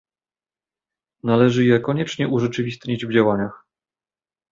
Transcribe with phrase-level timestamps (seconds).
[1.23, 3.65] Należy je koniecznie urzeczywistnić w działaniach